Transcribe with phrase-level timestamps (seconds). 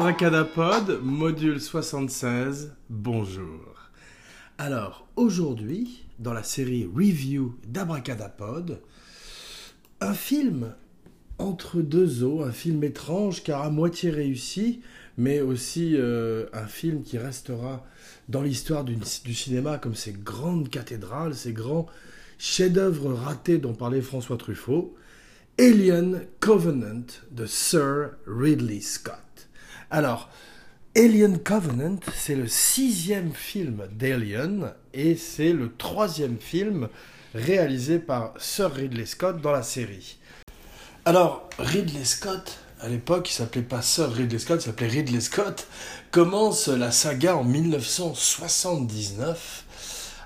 [0.00, 3.90] Abracadapod, module 76, bonjour.
[4.56, 8.80] Alors, aujourd'hui, dans la série Review d'Abracadapod,
[10.00, 10.74] un film
[11.36, 14.80] entre deux eaux, un film étrange car à moitié réussi,
[15.18, 17.84] mais aussi euh, un film qui restera
[18.30, 21.84] dans l'histoire du, du cinéma comme ces grandes cathédrales, ces grands
[22.38, 24.94] chefs-d'œuvre ratés dont parlait François Truffaut,
[25.58, 29.29] Alien Covenant de Sir Ridley Scott.
[29.92, 30.28] Alors,
[30.96, 36.88] Alien Covenant, c'est le sixième film d'Alien et c'est le troisième film
[37.34, 40.18] réalisé par Sir Ridley Scott dans la série.
[41.04, 45.66] Alors, Ridley Scott, à l'époque, il s'appelait pas Sir Ridley Scott, il s'appelait Ridley Scott,
[46.12, 49.64] commence la saga en 1979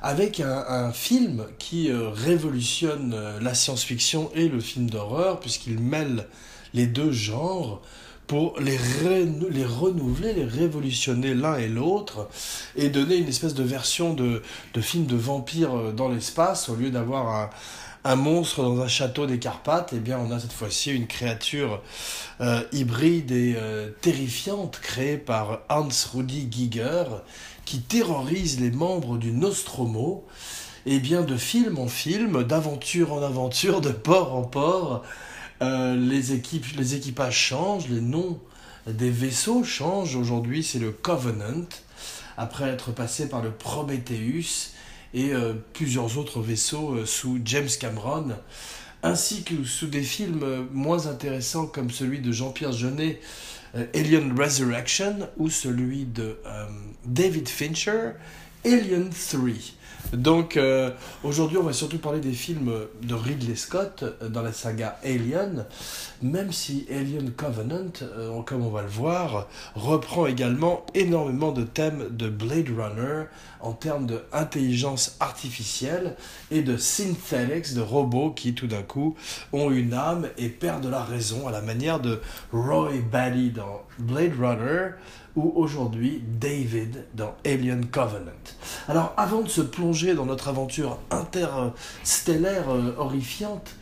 [0.03, 6.27] avec un, film qui euh, révolutionne euh, la science-fiction et le film d'horreur, puisqu'il mêle
[6.75, 7.81] les deux genres
[8.27, 12.29] pour les, renouveler, les révolutionner l'un et l'autre,
[12.77, 14.43] et donner une espèce de version de,
[14.81, 17.51] film de vampire euh, dans l'espace, au lieu d'avoir un,
[18.05, 21.83] un monstre dans un château des Carpates, eh bien on a cette fois-ci une créature
[22.43, 27.05] euh, hybride et euh, terrifiante créée par Hans Rudi Giger
[27.65, 30.27] qui terrorise les membres du Nostromo.
[30.87, 35.03] Et eh bien de film en film, d'aventure en aventure, de port en port,
[35.63, 38.41] euh, les, équipes, équipages changent, les noms
[38.87, 40.17] des vaisseaux changent.
[40.17, 41.67] Aujourd'hui c'est le Covenant,
[42.37, 44.73] après être passé par le Prometheus
[45.13, 48.31] et euh, plusieurs autres vaisseaux euh, sous James Cameron,
[49.03, 53.21] ainsi que sous des films moins intéressants comme celui de Jean-Pierre Jeunet,
[53.95, 56.39] Alien Resurrection, ou celui de
[57.05, 58.13] David Fincher,
[58.65, 59.41] Alien 3.
[60.13, 60.91] Donc euh,
[61.23, 62.73] aujourd'hui, on va surtout parler des films
[63.03, 65.65] de Ridley Scott euh, dans la saga Alien,
[66.23, 72.09] même si Alien Covenant, euh, comme on va le voir, reprend également énormément de thèmes
[72.11, 73.25] de Blade Runner
[73.61, 76.17] en termes d'intelligence artificielle
[76.51, 79.17] et de synthetics, de robots qui tout d'un coup
[79.53, 82.21] ont une âme et perdent la raison à la manière de
[82.53, 84.91] Roy Batty dans Blade Runner
[85.37, 88.31] ou aujourd'hui David dans Alien Covenant.
[88.89, 93.75] Alors avant de se plonger dans notre aventure interstellaire euh, horrifiante,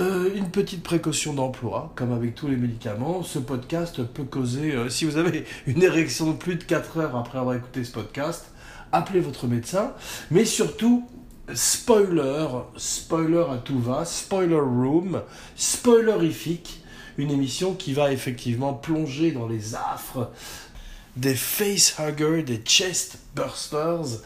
[0.00, 4.88] euh, une petite précaution d'emploi, comme avec tous les médicaments, ce podcast peut causer, euh,
[4.88, 8.46] si vous avez une érection de plus de 4 heures après avoir écouté ce podcast,
[8.92, 9.92] appelez votre médecin,
[10.30, 11.08] mais surtout,
[11.52, 12.46] spoiler,
[12.76, 15.22] spoiler à tout va, spoiler room,
[15.56, 16.80] spoilerifique,
[17.16, 20.30] une émission qui va effectivement plonger dans les affres
[21.18, 24.20] des facehuggers, des chest bursters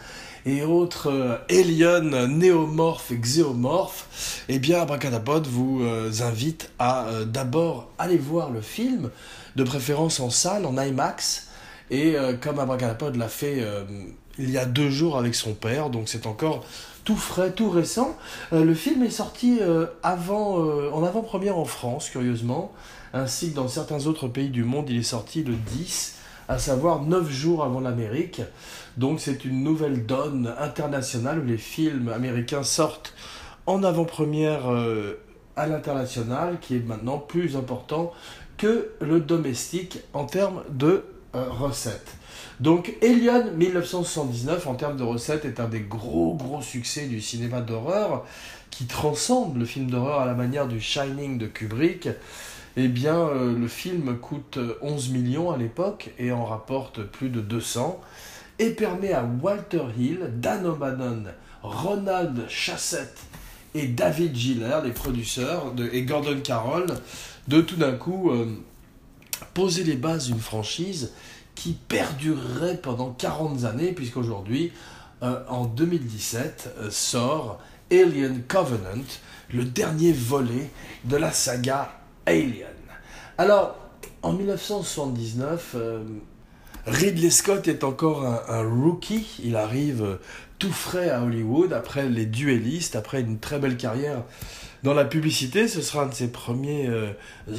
[0.45, 7.25] et autres euh, aliens néomorphes et xéomorphes, eh bien Abracadabod vous euh, invite à euh,
[7.25, 9.11] d'abord aller voir le film,
[9.57, 11.49] de préférence en salle, en IMAX,
[11.91, 13.63] et comme Abracadabod l'a fait
[14.39, 16.65] il y a deux jours avec son père, donc c'est encore
[17.05, 18.17] tout frais, tout récent.
[18.51, 19.61] le film est sorti
[20.03, 22.73] en avant-première en France, curieusement,
[23.13, 26.15] ainsi que dans certains autres pays du monde, il est sorti le 10
[26.49, 28.43] à savoir 9 jours avant l'Amérique.
[28.97, 33.15] Donc c'est une nouvelle donne internationale où les films américains sortent
[33.67, 35.21] en avant-première euh,
[35.57, 38.13] à l'international, qui est maintenant plus important
[38.57, 41.05] que le domestique en termes de
[41.35, 42.17] euh, recettes.
[42.61, 47.61] Donc Alien 1979 en termes de recettes est un des gros gros succès du cinéma
[47.61, 48.25] d'horreur
[48.71, 52.09] qui transcende le film d'horreur à la manière du Shining de Kubrick
[52.77, 57.41] eh bien, euh, le film coûte 11 millions à l'époque et en rapporte plus de
[57.41, 58.01] 200
[58.59, 61.25] et permet à Walter Hill, Dan O'Bannon,
[61.63, 63.15] Ronald Chassett
[63.75, 66.87] et David Giller, les producteurs, et Gordon Carroll,
[67.49, 68.47] de tout d'un coup euh,
[69.53, 71.13] poser les bases d'une franchise
[71.55, 74.73] qui perdurerait pendant 40 années, puisqu'aujourd'hui,
[75.23, 77.61] euh, en 2017, sort
[77.91, 79.05] Alien Covenant,
[79.53, 80.71] le dernier volet
[81.05, 82.69] de la saga Alien.
[83.39, 83.77] Alors,
[84.23, 86.03] en 1979, euh,
[86.87, 89.41] Ridley Scott est encore un, rookie.
[89.43, 90.17] Il arrive euh,
[90.59, 94.23] tout frais à Hollywood après les duellistes, après une très belle carrière
[94.83, 95.67] dans la publicité.
[95.67, 97.13] Ce sera un de ses premiers euh,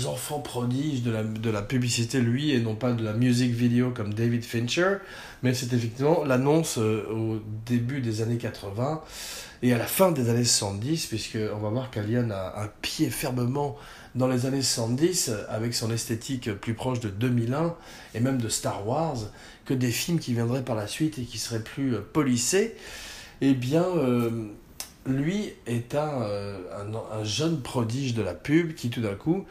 [0.05, 4.45] enfants prodiges de la, publicité, lui, et non pas de la music video comme David
[4.45, 4.97] Fincher.
[5.41, 9.01] Mais c'est effectivement l'annonce au début des années 80
[9.63, 13.77] et à la fin des années 70, puisqu'on va voir qu'Alien a un pied fermement
[14.15, 17.75] dans les années 70, avec son esthétique plus proche de 2001
[18.13, 19.17] et même de Star Wars,
[19.65, 22.75] que des films qui viendraient par la suite et qui seraient plus euh, polissés,
[23.41, 24.47] eh bien, euh,
[25.05, 29.45] lui est un, euh, un, un, jeune prodige de la pub qui tout d'un coup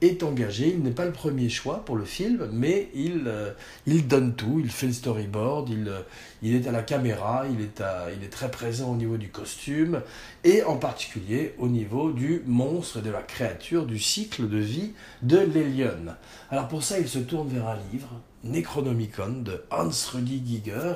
[0.00, 0.68] est engagé.
[0.68, 3.50] Il n'est pas le premier choix pour le film, mais il, euh,
[3.86, 4.60] il donne tout.
[4.62, 6.00] Il fait le storyboard, il, euh,
[6.42, 9.28] il est à la caméra, il est, à, il est très présent au niveau du
[9.28, 10.02] costume,
[10.44, 14.92] et en particulier au niveau du monstre, de la créature, du cycle de vie
[15.22, 16.14] de l'Elion.
[16.50, 18.08] Alors pour ça, il se tourne vers un livre,
[18.44, 20.94] Necronomicon, de Hans Rudi Giger.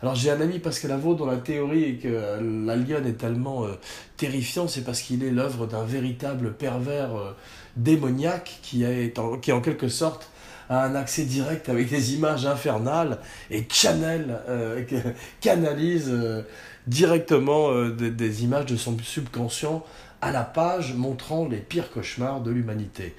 [0.00, 3.72] Alors j'ai un ami Pascal Avaux dont la théorie est que l'Alien est tellement euh,
[4.16, 7.34] terrifiant, c'est parce qu'il est l'œuvre d'un véritable pervers
[7.76, 10.30] démoniaque qui, est en, quelque sorte
[10.68, 13.18] a un accès direct avec des images infernales
[13.50, 14.84] et channel, euh,
[15.40, 16.42] canalise euh,
[16.86, 19.84] directement euh, des, images de son subconscient
[20.20, 23.14] à la page montrant les pires cauchemars de l'humanité.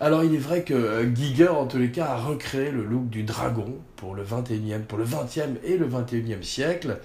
[0.00, 3.24] Alors il est vrai que Giger en tous les cas a recréé le look du
[3.24, 6.98] dragon pour le 21e, pour le 20e et le 21e siècle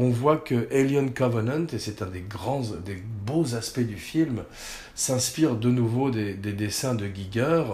[0.00, 4.44] on voit que Alien Covenant, et c'est un des grands, des beaux aspects du film,
[4.94, 7.64] s'inspire de nouveau des, dessins de Giger,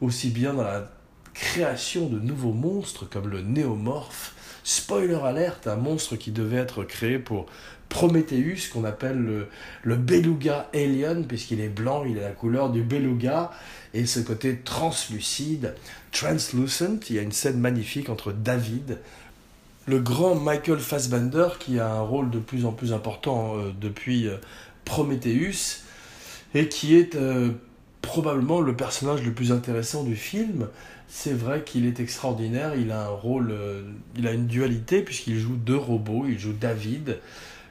[0.00, 0.92] aussi bien dans la
[1.34, 4.36] création de nouveaux monstres comme le néomorphe.
[4.62, 7.46] Spoiler alerte, un monstre qui devait être créé pour
[7.88, 9.48] Prometheus, qu'on appelle le,
[9.82, 13.50] le beluga alien, puisqu'il est blanc, il a la couleur du beluga,
[13.92, 15.74] et ce côté translucide,
[16.12, 17.00] translucent.
[17.10, 19.00] Il y a une scène magnifique entre David,
[19.86, 24.28] le grand Michael Fassbender, qui a un rôle de plus en plus important euh, depuis
[24.28, 24.36] euh,
[24.84, 25.82] Prometheus,
[26.54, 27.50] et qui est euh,
[28.00, 30.68] probablement le personnage le plus intéressant du film.
[31.08, 33.54] C'est vrai qu'il est extraordinaire, il a un rôle,
[34.16, 37.18] il a une dualité, puisqu'il joue deux robots, il joue David,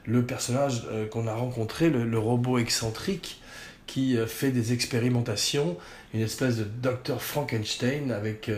[0.06, 3.40] le personnage qu'on a rencontré, le, robot excentrique,
[3.88, 5.76] qui fait des expérimentations,
[6.14, 8.48] une espèce de docteur Frankenstein avec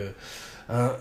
[0.69, 0.91] un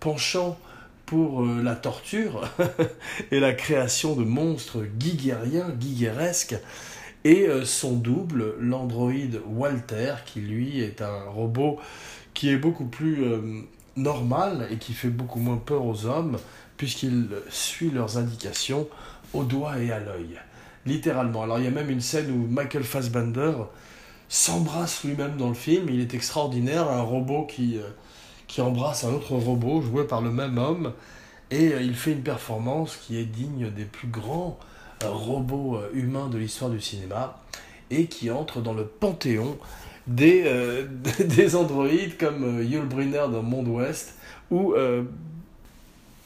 [0.00, 0.58] penchant
[1.06, 2.48] pour euh, la torture
[3.30, 6.56] et la création de monstres guiguériens, guigueresques,
[7.24, 11.78] et euh, son double, l'androïde Walter, qui lui est un robot
[12.34, 13.40] qui est beaucoup plus euh,
[13.96, 16.38] normal et qui fait beaucoup moins peur aux hommes,
[16.76, 18.88] puisqu'il suit leurs indications
[19.32, 20.38] au doigt et à l'œil.
[20.84, 21.44] Littéralement.
[21.44, 23.52] Alors il y a même une scène où Michael Fassbender
[24.28, 27.78] s'embrasse lui-même dans le film, il est extraordinaire, un robot qui
[28.46, 30.92] qui embrasse un autre robot joué par le même homme
[31.50, 34.58] et euh, il fait une performance qui est digne des plus grands
[35.04, 37.40] euh, robots euh, humains de l'histoire du cinéma
[37.90, 39.58] et qui entre dans le panthéon
[40.06, 40.44] des,
[41.24, 44.14] des androïdes comme Yul Brynner dans Monde Ouest
[44.50, 44.74] ou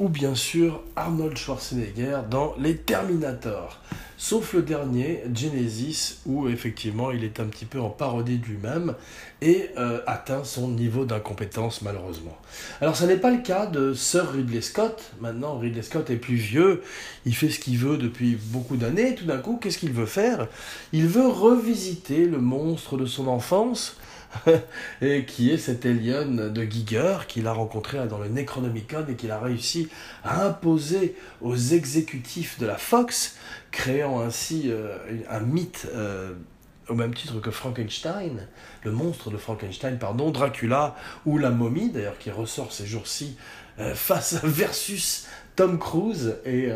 [0.01, 3.79] ou bien sûr Arnold Schwarzenegger dans Les Terminators.
[4.17, 8.95] Sauf le dernier, Genesis, où effectivement il est un petit peu en parodie de lui-même
[9.41, 12.37] et euh, atteint son niveau d'incompétence malheureusement.
[12.81, 15.13] Alors ce n'est pas le cas de Sir Ridley Scott.
[15.21, 16.83] Maintenant Ridley Scott est plus vieux,
[17.25, 19.15] il fait ce qu'il veut depuis beaucoup d'années.
[19.15, 20.49] Tout d'un coup, qu'est-ce qu'il veut faire?
[20.93, 23.97] Il veut revisiter le monstre de son enfance
[25.03, 29.31] et qui est cet alien de Giger qu'il a rencontré dans le Necronomicon et qu'il
[29.31, 29.89] a réussi
[30.25, 33.37] à imposer aux exécutifs de la Fox,
[33.71, 34.97] créant ainsi euh,
[35.29, 36.33] un mythe euh,
[36.89, 38.49] au même titre que Frankenstein,
[38.85, 40.97] le monstre de Frankenstein, pardon, Dracula
[41.27, 43.37] ou la momie d'ailleurs qui ressort ces jours-ci
[43.79, 46.71] euh, face versus Tom Cruise et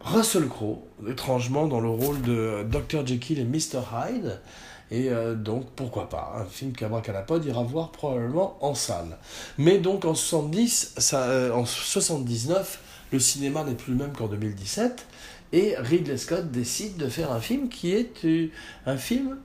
[0.00, 4.40] Russell Crowe, étrangement dans le rôle de Dr Jekyll et Mr Hyde.
[4.90, 9.18] Et euh, donc, pourquoi pas Un film qu'Abracadapod ira voir probablement en salle.
[9.58, 12.80] Mais donc, en 70, ça, euh, en 79,
[13.12, 15.06] le cinéma n'est plus le même qu'en 2017.
[15.52, 18.48] Et Ridley Scott décide de faire un film qui est euh,
[18.86, 19.38] un film,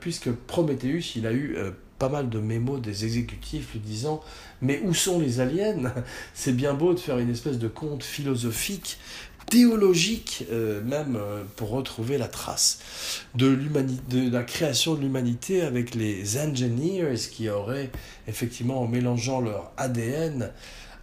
[0.00, 1.56] puisque Prometheus, il a eu
[1.98, 4.22] pas mal de mémos des exécutifs lui disant
[4.62, 5.92] Mais où sont les aliens?
[6.34, 8.98] C'est bien beau de faire une espèce de conte philosophique
[9.46, 12.78] théologique euh, même euh, pour retrouver la trace
[13.34, 17.90] de, de la création de l'humanité avec les engineers qui auraient
[18.26, 20.50] effectivement en mélangeant leur ADN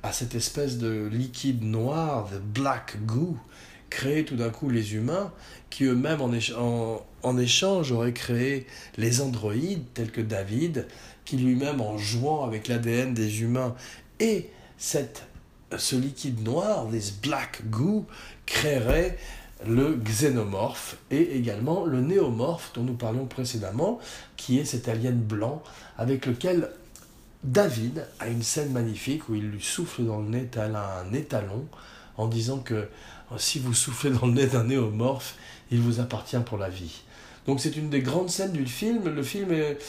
[0.03, 3.37] à cette espèce de liquide noir, de black goo,
[3.89, 5.31] créé tout d'un coup les humains
[5.69, 8.65] qui eux-mêmes en, en, en, échange auraient créé
[8.97, 10.87] les androïdes tels que David
[11.25, 13.75] qui lui-même en jouant avec l'ADN des humains
[14.19, 15.23] et cette
[15.77, 18.05] ce liquide noir, this black goo,
[18.45, 19.17] créerait
[19.67, 23.99] le xénomorphe et également le néomorphe dont nous parlions précédemment,
[24.37, 25.61] qui est cet alien blanc
[25.97, 26.69] avec lequel
[27.43, 31.65] David a une scène magnifique où il lui souffle dans le nez un étalon
[32.17, 32.87] en disant que
[33.37, 35.35] si vous soufflez dans le nez d'un néomorphe,
[35.71, 37.01] il vous appartient pour la vie.
[37.47, 39.07] Donc c'est une des grandes scènes du film.
[39.09, 39.79] Le film est,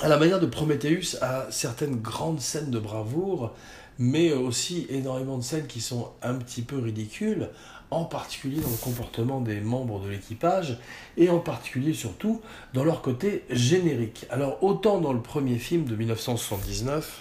[0.00, 3.54] à la manière de Prometheus, a certaines grandes scènes de bravoure
[3.98, 7.48] mais aussi énormément de scènes qui sont un petit peu ridicules,
[7.90, 10.78] en particulier dans le comportement des membres de l'équipage,
[11.16, 12.40] et en particulier surtout
[12.74, 14.26] dans leur côté générique.
[14.30, 17.20] Alors autant dans le premier film de 1979,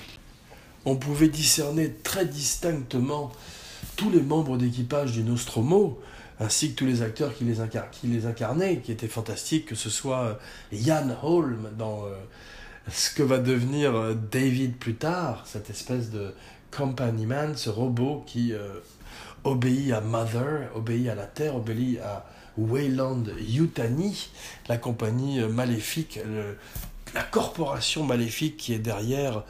[0.86, 3.32] on pouvait discerner très distinctement
[3.96, 6.00] tous les membres d'équipage du Nostromo,
[6.40, 7.58] ainsi que tous les acteurs qui les,
[7.92, 10.40] qui les incarnaient, qui étaient fantastiques, que ce soit
[10.72, 12.16] Ian Holm dans euh,
[12.90, 16.34] ce que va devenir euh, David plus tard, cette espèce de
[16.72, 18.80] company man, ce robot qui euh,
[19.44, 22.26] obéit à Mother, obéit à la Terre, obéit à
[22.58, 24.30] Wayland Yutani,
[24.68, 26.20] la compagnie maléfique,
[27.14, 29.44] la corporation maléfique qui est derrière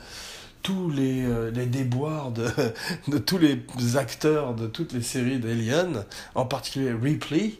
[0.62, 2.32] tous les, euh, déboires
[3.08, 3.64] de, tous les
[3.96, 7.54] acteurs de toutes les séries d'Alien, en particulier Ripley,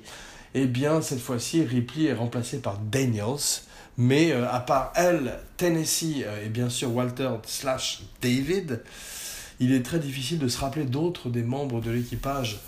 [0.54, 3.62] eh bien cette fois-ci Ripley est remplacée par Daniels,
[3.98, 8.82] mais euh, à part elle, Tennessee euh, et bien sûr Walter slash David,
[9.62, 12.60] il est très difficile de se rappeler d'autres des membres de l'équipage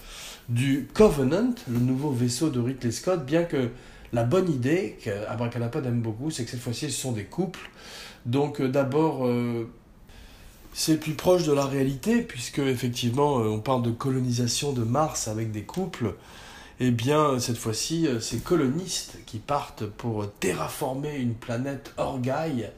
[0.47, 3.69] du Covenant, le nouveau vaisseau de Ridley Scott, bien que
[4.13, 7.69] la bonne idée qu'Abracadapod aime beaucoup, c'est que cette fois-ci ce sont des couples.
[8.25, 9.27] Donc d'abord
[10.73, 15.27] c'est plus proche de la réalité, puisque effectivement, euh, on parle de colonisation de Mars
[15.27, 16.15] avec des couples.
[16.79, 22.69] Eh bien, cette fois-ci, euh, ces colonistes qui partent pour terraformer une planète orgaille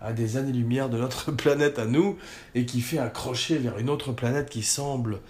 [0.00, 2.18] à des années-lumière de notre planète à nous,
[2.54, 5.20] et qui fait accrocher vers une autre planète qui semble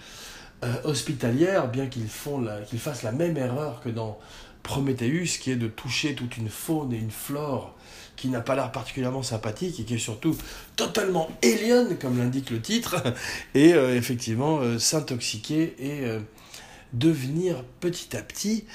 [0.63, 4.19] euh, hospitalière, bien qu'ils fassent la même erreur que dans
[4.63, 7.75] Prometheus, qui est de toucher toute une faune et une flore
[8.17, 10.37] qui n'a pas l'air particulièrement sympathique et qui est surtout
[10.77, 13.03] totalement alien, comme l'indique le titre,
[13.55, 16.07] et euh, effectivement euh, s'intoxiquer et
[16.93, 18.67] devenir petit à petit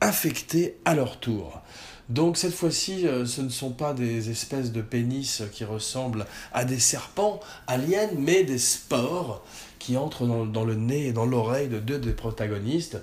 [0.00, 1.60] infectés à leur tour.
[2.08, 6.78] Donc cette fois-ci, ce ne sont pas des espèces de pénis qui ressemblent à des
[6.78, 9.44] serpents aliens, mais des spores
[9.78, 12.98] qui entrent dans, le nez et dans l'oreille de deux des protagonistes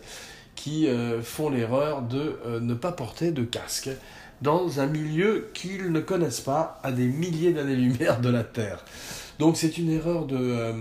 [0.55, 0.87] qui
[1.21, 3.91] font l'erreur de ne pas porter de casque
[4.41, 8.83] dans un milieu qu'ils ne connaissent pas à des milliers d'années-lumière de la Terre.
[9.39, 10.73] Donc c'est une erreur de, euh,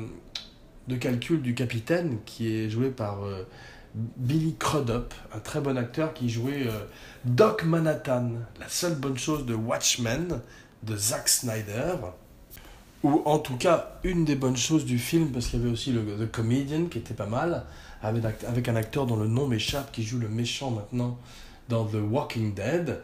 [0.89, 3.47] de calcul du capitaine qui est joué par euh,
[3.95, 6.81] Billy Crudup, un très bon acteur qui jouait euh,
[7.25, 10.41] Doc Manhattan, la seule bonne chose de Watchmen
[10.83, 11.95] de Zack Snyder.
[13.05, 15.93] Ou en tout cas, une des bonnes choses du film, parce qu'il y avait aussi
[15.93, 17.65] le The Comedian qui était pas mal,
[18.03, 21.19] avec, un acteur dont le nom m'échappe, qui joue le méchant maintenant
[21.69, 23.01] dans The Walking Dead.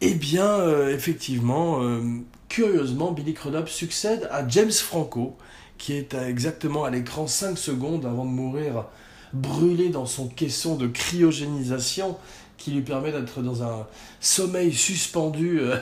[0.00, 2.02] Eh bien, euh, effectivement, euh,
[2.48, 5.36] curieusement, Billy Crudup succède à James Franco,
[5.76, 8.86] qui est exactement à l'écran 5 secondes avant de mourir
[9.32, 12.16] brûlé dans son caisson de cryogénisation
[12.56, 13.86] qui lui permet d'être dans un
[14.20, 15.76] sommeil suspendu euh,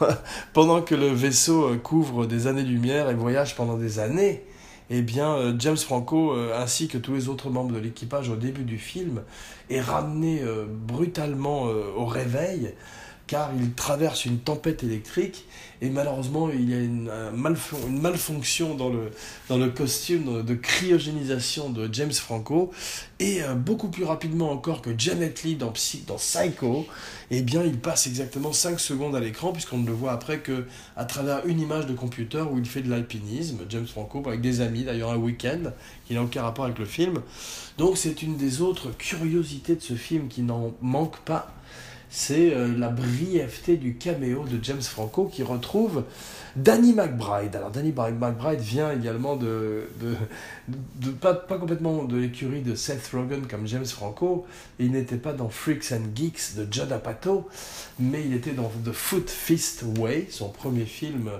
[0.52, 4.44] pendant que le vaisseau couvre des années-lumière et voyage pendant des années.
[4.90, 8.76] Eh bien, James Franco, ainsi que tous les autres membres de l'équipage au début du
[8.76, 9.22] film,
[9.70, 10.42] est ramené
[10.86, 12.74] brutalement au réveil
[13.26, 15.46] car il traverse une tempête électrique
[15.80, 22.70] et malheureusement il y a une, malfonction dans le, costume de cryogénisation de James Franco
[23.18, 25.72] et euh, beaucoup plus rapidement encore que Janet Lee dans,
[26.06, 26.86] dans Psycho,
[27.30, 30.66] eh bien il passe exactement 5 secondes à l'écran puisqu'on ne le voit après que
[30.96, 34.60] à travers une image de computer où il fait de l'alpinisme, James Franco avec des
[34.60, 35.72] amis d'ailleurs un week-end
[36.06, 37.20] qui n'a aucun rapport avec le film.
[37.78, 41.53] Donc c'est une des autres curiosités de ce film qui n'en manque pas
[42.16, 46.04] c'est euh, la brièveté du caméo de James Franco qui retrouve
[46.54, 47.56] Danny McBride.
[47.56, 49.88] Alors Danny McBride vient également de,
[51.20, 54.46] pas, pas, complètement de l'écurie de Seth Rogen comme James Franco.
[54.78, 57.48] Il n'était pas dans Freaks and Geeks de Judd Apatow,
[57.98, 61.32] mais il était dans The Foot Fist Way, son premier film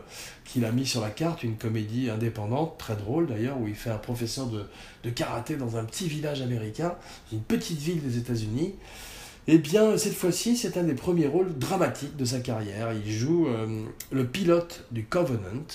[0.44, 3.90] qu'il a mis sur la carte, une comédie indépendante, très drôle d'ailleurs, où il fait
[3.90, 4.64] un professeur de,
[5.04, 6.96] de karaté dans un petit village américain,
[7.32, 8.74] une petite ville des États-Unis.
[9.46, 12.94] Eh bien, cette fois-ci, c'est un des premiers rôles dramatiques de sa carrière.
[12.94, 15.66] Il joue euh, le pilote du Covenant.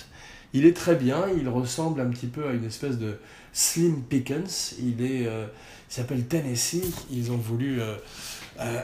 [0.53, 3.19] Il est très bien, il ressemble un petit peu à une espèce de
[3.53, 4.73] Slim Pickens.
[4.79, 5.45] Il est, euh,
[5.87, 6.81] s'appelle Tennessee.
[7.11, 7.95] Ils ont voulu euh,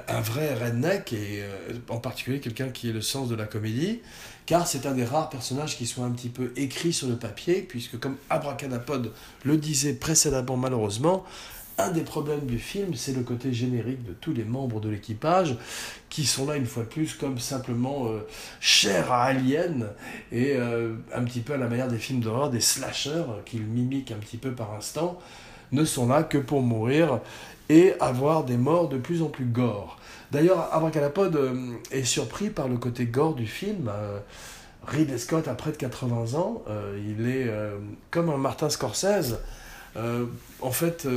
[0.08, 1.42] un vrai redneck et
[1.90, 4.02] en particulier quelqu'un qui ait le sens de la comédie,
[4.46, 7.66] car c'est un des rares personnages qui soit un petit peu écrit sur le papier,
[7.68, 9.12] puisque comme Abracadapod
[9.44, 11.26] le disait précédemment malheureusement,
[11.78, 15.58] un des problèmes du film, c'est le côté générique de tous les membres de l'équipage
[16.10, 18.26] qui sont là une fois de plus comme simplement euh,
[18.62, 19.88] chers à Alien
[20.32, 24.12] et euh, un petit peu à la manière des films d'horreur, des slashers qu'ils mimiquent
[24.12, 25.20] un petit peu par instant,
[25.74, 27.20] ne sont là que pour mourir
[27.68, 29.98] et avoir des morts de plus en plus gore.
[30.32, 33.92] D'ailleurs, Abracadapod euh, est surpris par le côté gore du film
[34.88, 36.64] Ridley Scott a près de 80 ans,
[36.96, 37.50] il est
[38.12, 39.40] comme un Martin Scorsese.
[39.96, 41.08] En fait,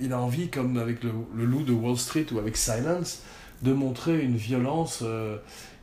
[0.00, 1.12] il a envie, comme avec le,
[1.44, 3.22] loup de Wall Street ou avec Silence,
[3.62, 5.02] de montrer une violence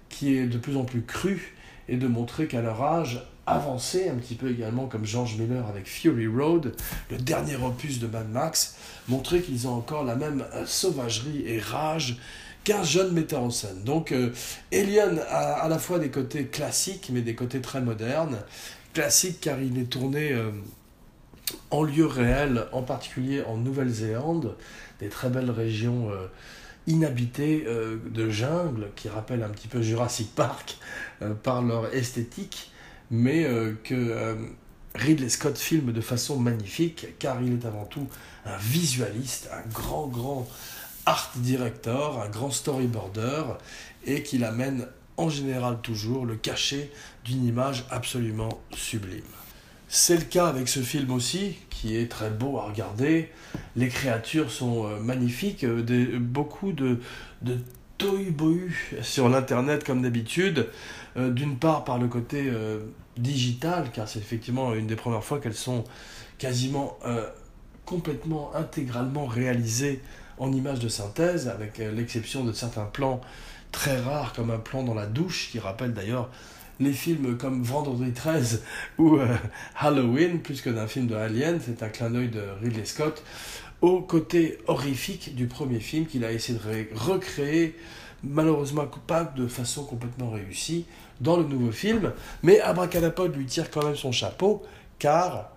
[0.10, 1.56] qui est de plus en plus crue
[1.90, 5.88] et de montrer qu'à leur âge avancé, un petit peu également comme George Miller avec
[5.88, 6.76] Fury Road,
[7.10, 8.76] le dernier opus de Mad Max,
[9.08, 12.18] montrer qu'ils ont encore la même euh, sauvagerie et rage
[12.64, 13.84] qu'un jeune metteur en scène.
[13.84, 14.32] Donc euh,
[14.72, 18.38] Alien a à la fois des côtés classiques mais des côtés très modernes.
[18.94, 20.52] Classique car il est tourné euh,
[21.72, 24.56] en lieu réel, en particulier en Nouvelle-Zélande,
[25.00, 26.10] des très belles régions
[26.88, 30.78] inhabitées de jungle qui rappellent un petit peu Jurassic Park
[31.44, 32.72] par leur esthétique
[33.14, 34.36] mais euh, que euh,
[34.96, 38.08] Ridley Scott filme de façon magnifique, car il est avant tout
[38.46, 40.48] un visualiste, un grand, grand
[41.06, 43.44] art director, un grand storyboarder,
[44.06, 46.92] et qu'il amène en général toujours le cachet
[47.24, 49.22] d'une image absolument sublime.
[49.96, 53.30] C'est le cas avec ce film aussi, qui est très beau à regarder.
[53.76, 57.00] Les créatures sont euh, magnifiques, beaucoup de,
[57.44, 57.60] de
[58.00, 58.74] tohu-bohu
[59.04, 60.68] sur l'internet comme d'habitude.
[61.16, 62.52] D'une part par le côté
[63.18, 65.84] digital, car c'est effectivement une des premières fois qu'elles sont
[66.38, 67.30] quasiment euh,
[67.86, 70.02] complètement intégralement réalisées
[70.38, 73.22] en images de synthèse, avec euh, l'exception de certains plans
[73.72, 76.30] très rares, comme un plan dans la douche, qui rappelle d'ailleurs
[76.80, 78.64] les films comme Vendredi 13
[78.98, 79.28] ou euh,
[79.78, 83.24] Halloween, plus que d'un film de Alien, c'est un clin d'œil de Ridley Scott,
[83.82, 87.76] au côté horrifique du premier film qu'il a essayé de recréer,
[88.24, 90.86] malheureusement pas de façon complètement réussie,
[91.22, 94.64] dans le nouveau film, mais Abracadapod lui tire quand même son chapeau,
[95.00, 95.52] car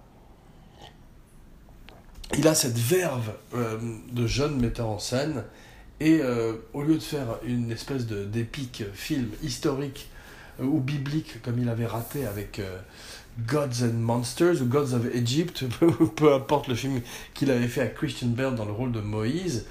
[2.36, 3.78] il a cette verve euh,
[4.12, 5.44] de jeune metteur en scène,
[6.00, 10.08] et euh, au lieu de faire une espèce d'épique film historique
[10.60, 12.60] ou biblique, comme il avait raté avec
[13.46, 15.64] Gods and Monsters ou Gods of Egypt,
[16.16, 17.00] peu importe le film
[17.34, 19.66] qu'il avait fait à Christian Bale dans le rôle de Moïse,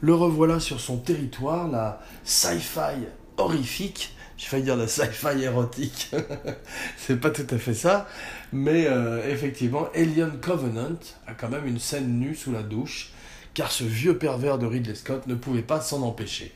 [0.00, 6.10] le revoilà sur son territoire, la sci-fi horrifique, j'ai failli dire la sci-fi érotique.
[6.96, 8.08] c'est pas tout à fait ça.
[8.52, 13.10] Mais euh, effectivement, Alien Covenant a quand même une scène nue sous la douche,
[13.52, 16.52] car ce vieux pervers de Ridley Scott ne pouvait pas s'en empêcher.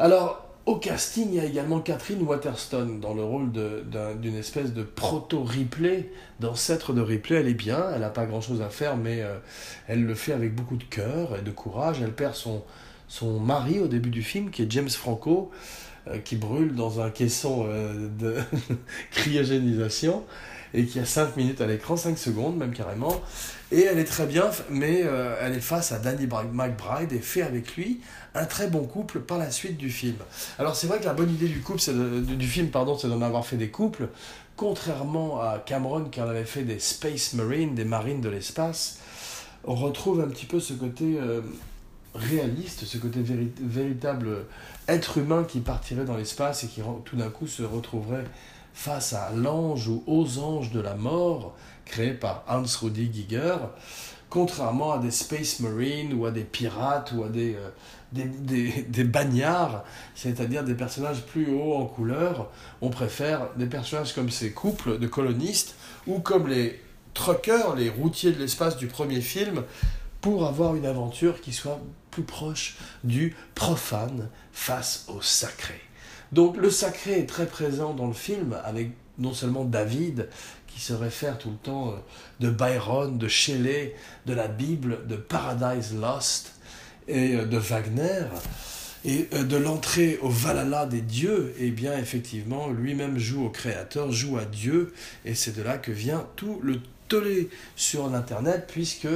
[0.00, 4.84] Alors, au casting, il y a également Catherine Waterstone dans le rôle d'une espèce de
[4.84, 7.40] proto-Ripley, d'ancêtre de Ripley.
[7.40, 9.34] Elle est bien, elle n'a pas grand-chose à faire, mais euh,
[9.88, 12.00] elle le fait avec beaucoup de cœur et de courage.
[12.00, 12.62] Elle perd son,
[13.40, 15.50] mari au début du film, qui est James Franco.
[16.08, 18.34] Euh, qui brûle dans un caisson euh, de
[19.12, 20.24] cryogénisation
[20.74, 23.20] et qui a 5 minutes à l'écran, 5 secondes même carrément.
[23.70, 25.04] Et elle est très bien, mais
[25.40, 28.00] elle est face à Danny McBride et fait avec lui
[28.34, 30.16] un très bon couple par la suite du film.
[30.58, 33.44] Alors c'est vrai que la bonne idée du, couple, du film, pardon, c'est d'en avoir
[33.46, 34.08] fait des couples,
[34.56, 38.98] contrairement à Cameron qui en avait fait des Space Marines, des marines de l'espace.
[39.64, 41.18] On retrouve un petit peu ce côté
[42.14, 43.20] réaliste, ce côté
[43.60, 44.46] véritable
[44.88, 48.24] être humain qui partirait dans l'espace et qui tout d'un coup se retrouverait
[48.74, 53.56] face à l'ange ou aux anges de la mort, créé par Hans Rudi Giger,
[54.32, 58.24] contrairement à des Space Marines ou à des pirates ou à des, euh,
[58.88, 62.50] des, bagnards, c'est-à-dire des personnages plus hauts en couleur.
[62.80, 65.74] On préfère des personnages comme ces couples de colonistes
[66.06, 66.80] ou comme les
[67.12, 69.64] truckers, les routiers de l'espace du premier film,
[70.22, 71.78] pour avoir une aventure qui soit
[72.10, 75.78] plus proche du profane face au sacré.
[76.32, 80.30] Donc le sacré est très présent dans le film avec non seulement David
[80.72, 81.96] qui se réfère tout le temps euh,
[82.40, 83.94] de Byron, de Shelley,
[84.26, 86.52] de la Bible, de Paradise Lost
[87.08, 88.24] et euh, de Wagner.
[89.04, 94.12] Et euh, de l'entrée au Valhalla des dieux, eh bien effectivement, lui-même joue au Créateur,
[94.12, 94.92] joue à Dieu,
[95.24, 99.08] et c'est de là que vient tout le tollé sur l'Internet, puisque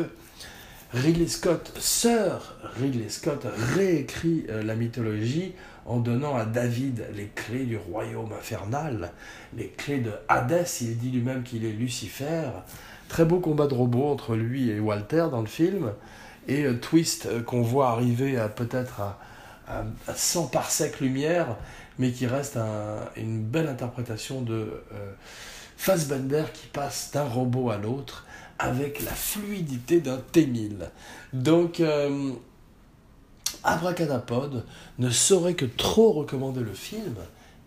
[0.93, 5.53] Ridley Scott, sœur Ridley Scott, réécrit la mythologie
[5.87, 9.13] en donnant à David les clés du royaume infernal,
[9.57, 12.51] les clés de Hadès, il dit lui-même qu'il est Lucifer.
[13.09, 15.93] Très beau combat de robots entre lui et Walter dans le film,
[16.49, 19.19] et euh, twist euh, qu'on voit arriver à peut-être à,
[20.15, 21.57] 100 parsecs lumière,
[21.99, 22.57] mais qui reste
[23.17, 24.81] une belle interprétation de
[25.77, 28.27] Fassbender qui passe d'un robot à l'autre
[28.59, 30.89] avec la fluidité d'un T1000.
[31.33, 32.33] Donc, euh,
[33.67, 34.65] Abracadapod
[34.99, 37.17] ne saurait que trop recommander le film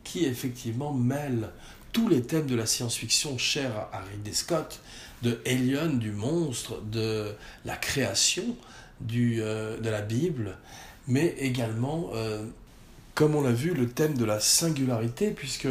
[0.03, 1.49] qui effectivement mêle
[1.91, 4.79] tous les thèmes de la science-fiction chers à Ridley Scott,
[5.23, 7.33] de Alien, du monstre, de
[7.65, 8.55] la création,
[9.01, 10.57] du, euh, de la Bible,
[11.07, 12.45] mais également, euh,
[13.15, 15.67] comme on l'a vu, le thème de la singularité, puisque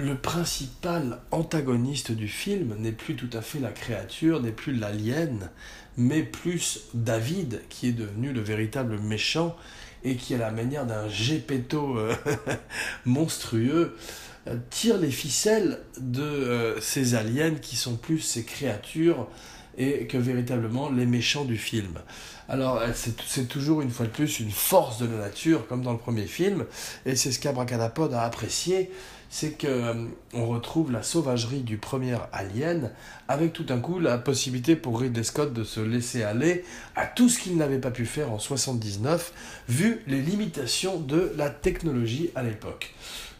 [0.00, 5.50] le principal antagoniste du film n'est plus tout à fait la créature, n'est plus l'alien,
[5.96, 9.56] mais plus David, qui est devenu le véritable méchant
[10.02, 12.14] et qui, à la manière d'un gépetto euh,
[13.04, 13.96] monstrueux,
[14.48, 19.28] euh, tire les ficelles de euh, ces aliens qui sont plus ces créatures
[19.76, 22.00] et que véritablement les méchants du film.
[22.48, 25.98] Alors c'est toujours une fois de plus une force de la nature comme dans le
[25.98, 26.64] premier film
[27.06, 28.90] et c'est ce qu'Abracadapod a apprécié
[29.30, 32.90] c'est qu'on euh, retrouve la sauvagerie du premier Alien,
[33.28, 36.64] avec tout un coup la possibilité pour Ridley Scott de se laisser aller
[36.96, 39.32] à tout ce qu'il n'avait pas pu faire en 79,
[39.68, 42.92] vu les limitations de la technologie à l'époque.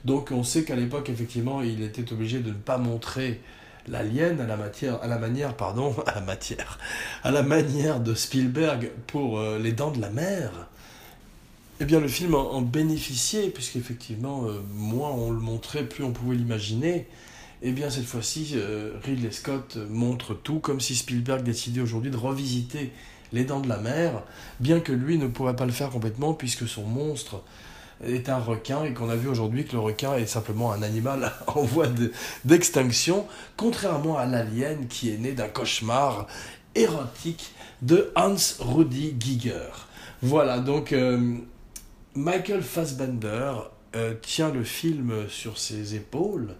[0.04, 3.40] Donc on sait qu'à l'époque, effectivement, il était obligé de ne pas montrer
[3.88, 6.78] l'alien à la matière, à la manière, pardon, à la matière,
[7.24, 10.68] à la manière de Spielberg pour euh, Les Dents de la Mer,
[11.82, 16.36] eh bien, le film en, bénéficiait, puisqu'effectivement, euh, moins on le montrait, plus on pouvait
[16.36, 17.06] l'imaginer.
[17.62, 22.18] Eh bien, cette fois-ci, euh, Ridley Scott montre tout, comme si Spielberg décidait aujourd'hui de
[22.18, 22.92] revisiter
[23.32, 24.22] Les Dents de la Mer,
[24.60, 27.42] bien que lui ne pourrait pas le faire complètement, puisque son monstre
[28.06, 31.32] est un requin, et qu'on a vu aujourd'hui que le requin est simplement un animal
[31.46, 31.86] en voie
[32.44, 36.26] d'extinction, contrairement à l'alien qui est né d'un cauchemar
[36.74, 39.70] érotique de Hans Rudi Giger.
[40.20, 40.92] Voilà, donc...
[40.92, 41.38] Euh,
[42.16, 43.52] Michael Fassbender
[43.94, 46.56] euh, tient le film sur ses épaules.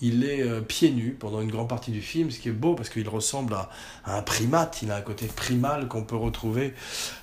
[0.00, 2.74] Il est euh, pieds nus pendant une grande partie du film, ce qui est beau
[2.74, 3.68] parce qu'il ressemble à,
[4.04, 4.80] un primate.
[4.82, 6.74] Il a un côté primal qu'on peut retrouver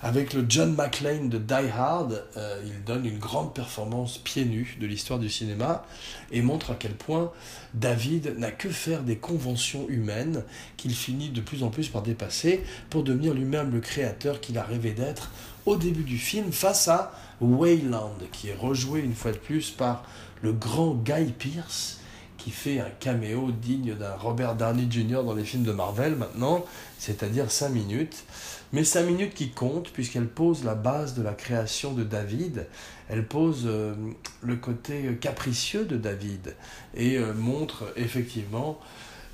[0.02, 2.26] avec le John McClane de Die Hard.
[2.36, 5.86] Euh, il donne une grande performance pieds nus de l'histoire du cinéma
[6.32, 7.32] et montre à quel point
[7.74, 10.44] David n'a que faire des conventions humaines
[10.76, 14.64] qu'il finit de plus en plus par dépasser pour devenir lui-même le créateur qu'il a
[14.64, 15.32] rêvé d'être
[15.66, 20.04] au début du film face à Wayland, qui est rejoué une fois de plus par
[20.42, 22.00] le grand Guy Pearce,
[22.38, 25.24] qui fait un caméo digne d'un Robert Downey Jr.
[25.26, 26.64] dans les films de Marvel maintenant,
[26.98, 28.24] c'est-à-dire 5 minutes.
[28.72, 32.68] Mais 5 minutes qui comptent, puisqu'elle pose la base de la création de David,
[33.10, 33.94] elle pose euh,
[34.42, 36.56] le côté capricieux de David,
[36.96, 38.80] et euh, montre effectivement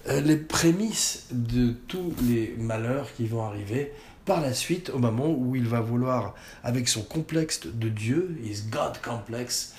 [0.07, 3.91] euh, les prémices de tous les malheurs qui vont arriver
[4.25, 6.33] par la suite, au moment où il va vouloir,
[6.63, 9.73] avec son complexe de Dieu, his God complex,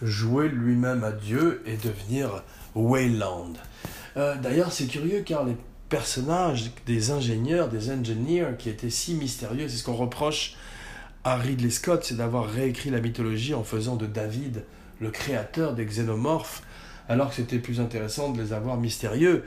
[0.00, 2.42] jouer lui-même à Dieu et devenir
[2.74, 3.54] Wayland.
[4.16, 5.56] Euh, d'ailleurs, c'est curieux car les
[5.88, 10.56] personnages des ingénieurs, des engineers qui étaient si mystérieux, c'est ce qu'on reproche
[11.24, 14.64] à Ridley Scott, c'est d'avoir réécrit la mythologie en faisant de David
[15.00, 16.62] le créateur des xénomorphes
[17.08, 19.44] alors que c'était plus intéressant de les avoir mystérieux.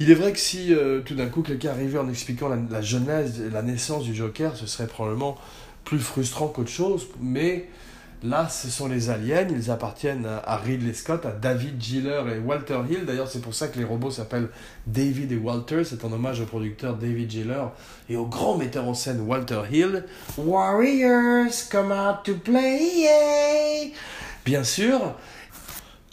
[0.00, 3.50] Il est vrai que si euh, tout d'un coup quelqu'un arrivait en expliquant la, et
[3.50, 5.36] la naissance du Joker, ce serait probablement
[5.84, 7.68] plus frustrant qu'autre chose, mais
[8.24, 12.78] là, ce sont les aliens, ils appartiennent à, Ridley Scott, à David Giller et Walter
[12.88, 13.04] Hill.
[13.04, 14.48] D'ailleurs, c'est pour ça que les robots s'appellent
[14.86, 15.84] David et Walter.
[15.84, 17.64] C'est en hommage au producteur David Giller
[18.08, 20.04] et au grand metteur en scène Walter Hill.
[20.38, 23.92] Warriors, come out to play!
[24.44, 25.14] Bien sûr,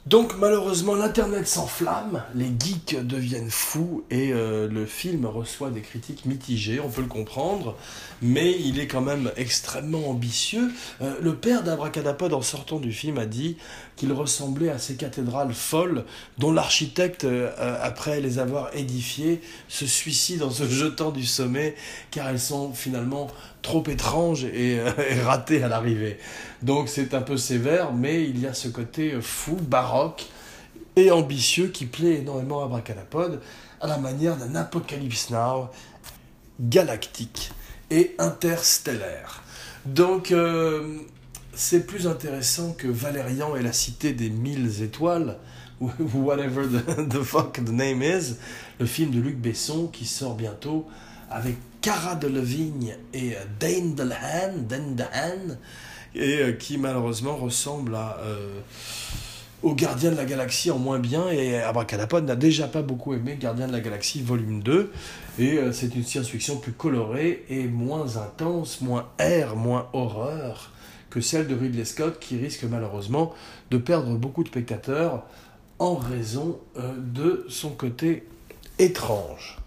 [0.08, 6.26] donc malheureusement l'internet s'enflamme, les geeks deviennent fous et euh, le film reçoit des critiques
[6.26, 7.76] mitigées, on peut le comprendre,
[8.22, 10.72] mais il est quand même extrêmement ambitieux.
[11.02, 13.58] Euh, le père d'Abracadapod en sortant du film a dit
[14.02, 16.06] qu'il ressemblait à ces cathédrales folles
[16.40, 17.52] dont l'architecte, euh,
[17.84, 21.76] après les avoir édifiées, se suicide en se jetant du sommet
[22.10, 23.28] car elles sont finalement
[23.62, 26.18] trop étranges et, et ratées à l'arrivée.
[26.64, 30.26] Donc c'est un peu sévère, mais il y a ce côté fou, baroque
[30.96, 33.40] et ambitieux qui plaît énormément à Bracalapod,
[33.82, 35.70] à la manière d'un Apocalypse Now
[36.60, 37.52] galactique
[37.92, 39.44] et interstellaire.
[39.86, 40.98] Donc euh,
[41.62, 45.38] c'est plus intéressant que Valérian et la cité des mille étoiles,
[45.80, 48.36] ou whatever the, fuck the name is,
[48.80, 50.88] le film de Luc Besson qui sort bientôt
[51.30, 55.58] avec Cara Delevingne et Dane DeHaan, Dane DeHaan
[56.16, 58.60] et euh, qui malheureusement ressemble euh,
[59.62, 63.38] au Gardien de la Galaxie en moins bien, et Abracadapod n'a déjà pas beaucoup aimé
[63.40, 64.92] Gardien de la Galaxie volume 2,
[65.38, 70.72] et euh, c'est une science-fiction plus colorée et moins intense, moins air, moins horreur
[71.12, 73.34] que celle de Ridley Scott, qui risque malheureusement
[73.70, 75.24] de perdre beaucoup de spectateurs
[75.78, 76.60] en raison
[76.98, 78.28] de son côté
[78.80, 79.58] étrange.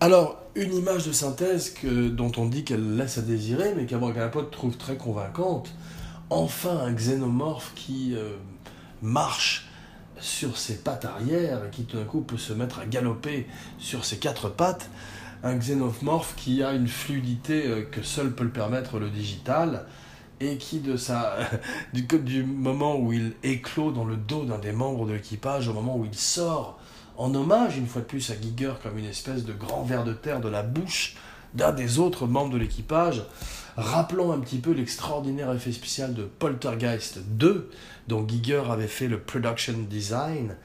[0.00, 4.50] Alors, une image de synthèse que, dont on dit qu'elle laisse à désirer, mais qu'Abracadapod
[4.50, 5.72] trouve très convaincante.
[6.28, 8.32] Enfin, un xénomorphe qui euh,
[9.00, 9.68] marche
[10.18, 13.46] sur ses pattes arrière et qui tout d'un coup peut se mettre à galoper
[13.78, 14.90] sur ses quatre pattes.
[15.44, 19.86] Un xénomorphe qui a une fluidité euh, que seul peut le permettre le digital
[20.42, 21.36] et qui de sa
[21.92, 25.96] du, moment où il éclot dans le dos d'un des membres de l'équipage au moment
[25.96, 26.78] où il sort
[27.16, 30.12] en hommage une fois de plus à Giger comme une espèce de grand ver de
[30.12, 31.16] terre de la bouche
[31.54, 33.22] d'un des autres membres de l'équipage,
[33.76, 37.70] rappelant un petit peu l'extraordinaire effet spécial de Poltergeist 2,
[38.08, 40.56] dont Giger avait fait le production design,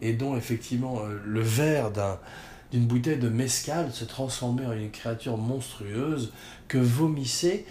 [0.00, 1.90] et dont effectivement euh, le verre
[2.70, 6.32] d'une bouteille de mescal se transformait en une créature monstrueuse
[6.68, 7.64] que vomissait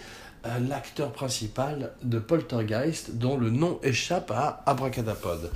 [0.58, 5.50] l'acteur principal de Poltergeist, dont le nom échappe à Abracadapod,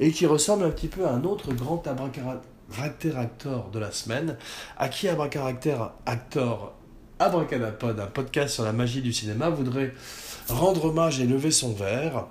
[0.00, 4.36] et qui ressemble un petit peu à un autre grand abracadapod de la semaine,
[4.76, 6.74] à qui Actor
[7.18, 9.94] Abracadapod, un podcast sur la magie du cinéma, voudrait
[10.48, 12.26] rendre hommage et lever son verre.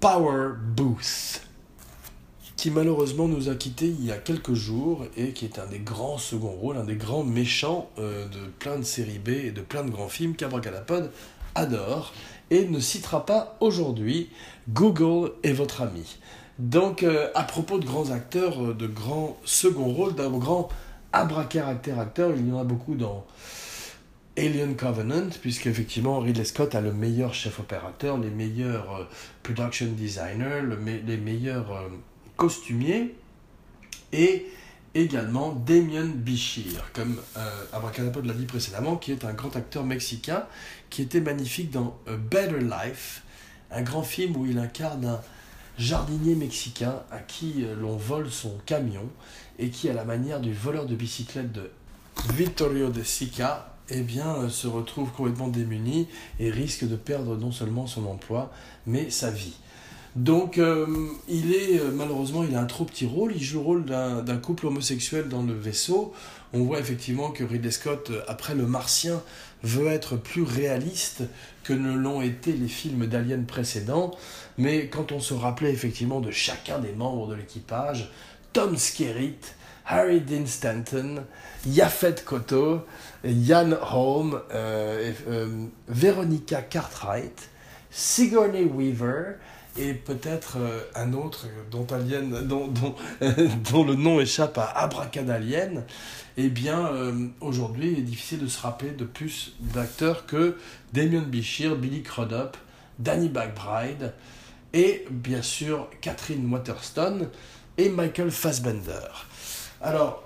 [0.00, 1.40] Power Booth,
[2.56, 5.78] qui malheureusement nous a quittés il y a quelques jours et qui est un des
[5.78, 9.60] grands seconds rôles, un des grands méchants euh, de plein de séries B et de
[9.60, 11.10] plein de grands films qu'Abracadapod
[11.54, 12.12] adore
[12.50, 14.30] et ne citera pas aujourd'hui
[14.68, 16.18] Google est votre ami.
[16.58, 20.68] Donc, euh, à propos de grands acteurs, euh, de grands second rôles, d'un grand
[21.12, 23.26] abracaractère acteur, il y en a beaucoup dans
[24.36, 29.04] Alien Covenant, puisqu'effectivement Ridley Scott a le meilleur chef opérateur, les meilleurs euh,
[29.42, 30.62] production designers,
[31.06, 31.88] les meilleurs
[32.36, 33.14] costumiers,
[34.12, 34.46] et
[34.94, 40.44] également Damien Bichir, comme euh, l'a dit précédemment, qui est un grand acteur mexicain,
[40.90, 43.22] qui était magnifique dans A Better Life,
[43.70, 45.20] un grand film où il incarne un
[45.78, 49.08] jardinier mexicain à qui euh, l'on vole son camion
[49.58, 51.70] et qui, à la manière du voleur de bicyclette de
[52.32, 57.86] Vittorio de Sica, eh euh, se retrouve complètement démuni et risque de perdre non seulement
[57.86, 58.52] son emploi,
[58.86, 59.54] mais sa vie.
[60.16, 60.86] Donc, euh,
[61.28, 63.32] il est malheureusement, il a un trop petit rôle.
[63.34, 66.12] Il joue le rôle d'un couple homosexuel dans le vaisseau.
[66.52, 69.20] On voit effectivement que Ridley Scott, après Le Martien,
[69.64, 71.22] veut être plus réaliste
[71.64, 74.12] que ne l'ont été les films d'Alien précédents,
[74.58, 78.12] mais quand on se rappelait effectivement de chacun des membres de l'équipage,
[78.52, 79.54] Tom Skerritt,
[79.86, 81.24] Harry Dean Stanton,
[81.66, 82.82] Yafet Koto,
[83.24, 87.48] Ian Holm, euh, euh, Veronica Cartwright,
[87.90, 89.36] Sigourney Weaver,
[89.76, 91.86] et peut-être euh, un autre dont,
[93.20, 95.84] le nom échappe à Abracadalien,
[96.36, 100.56] eh bien, euh, aujourd'hui, il est difficile de se rappeler de plus d'acteurs que
[100.92, 102.56] Damien Bichir, Billy Crudup,
[102.98, 104.12] Danny McBride,
[104.72, 107.28] et bien sûr Catherine Waterston
[107.78, 109.08] et Michael Fassbender.
[109.80, 110.22] Alors,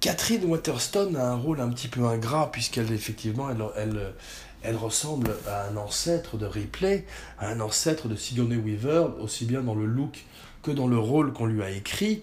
[0.00, 4.14] Catherine Waterston a un rôle un petit peu ingrat, puisqu'elle, effectivement, elle
[4.62, 7.04] elle ressemble à un ancêtre de Ripley,
[7.38, 10.24] à un ancêtre de Sigourney Weaver, aussi bien dans le look
[10.62, 12.22] que dans le rôle qu'on lui a écrit,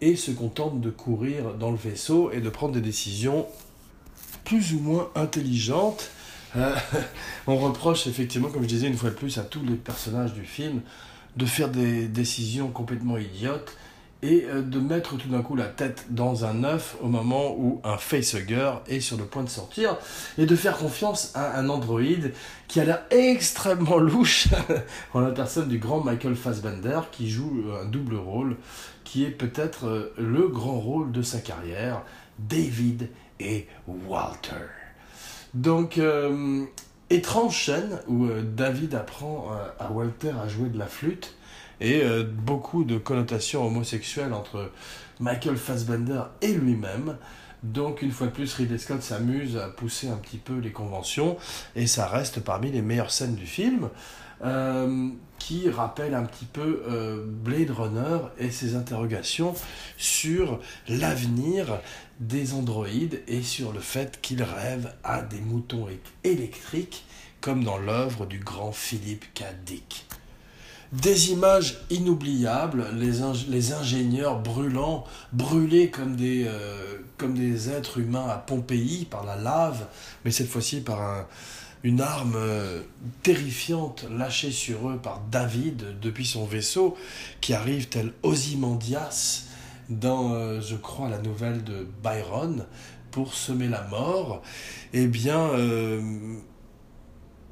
[0.00, 3.46] et se contente de courir dans le vaisseau et de prendre des décisions
[4.44, 6.10] plus ou moins intelligentes.
[6.56, 6.74] Euh,
[7.46, 10.44] on reproche effectivement, comme je disais une fois de plus, à tous les personnages du
[10.44, 10.82] film
[11.36, 13.76] de faire des décisions complètement idiotes
[14.22, 17.80] et euh, de mettre tout d'un coup la tête dans un œuf au moment où
[17.84, 19.96] un facehugger est sur le point de sortir
[20.38, 22.32] et de faire confiance à un androïde
[22.68, 24.48] qui a l'air extrêmement louche
[25.14, 28.56] en la personne du grand Michael Fassbender qui joue un double rôle
[29.04, 32.02] qui est peut-être euh, le grand rôle de sa carrière,
[32.38, 34.66] David et Walter.
[35.54, 36.64] Donc, euh,
[37.10, 39.48] étrange scène où David apprend
[39.78, 41.35] à Walter à jouer de la flûte
[41.80, 44.70] et euh, beaucoup de connotations homosexuelles entre
[45.20, 47.16] Michael Fassbender et lui-même.
[47.62, 51.36] Donc une fois de plus, Ridley Scott s'amuse à pousser un petit peu les conventions
[51.74, 53.88] et ça reste parmi les meilleures scènes du film.
[54.44, 55.08] Euh,
[55.38, 59.54] qui rappelle un petit peu euh, Blade Runner et ses interrogations
[59.96, 61.80] sur l'avenir
[62.20, 65.86] des androïdes et sur le fait qu'ils rêvent à des moutons
[66.22, 67.06] électriques
[67.40, 69.44] comme dans l'œuvre du grand Philippe K.
[69.64, 70.06] Dick.
[70.92, 78.28] Des images inoubliables, les, les ingénieurs brûlants, brûlés comme des, euh, comme des êtres humains
[78.28, 79.86] à Pompéi par la lave,
[80.24, 81.26] mais cette fois-ci par un,
[81.82, 82.82] une arme euh,
[83.24, 86.96] terrifiante lâchée sur eux par David depuis son vaisseau,
[87.40, 89.46] qui arrive tel Ozymandias
[89.88, 92.64] dans, euh, je crois, la nouvelle de Byron,
[93.10, 94.42] pour semer la mort,
[94.92, 95.50] eh bien,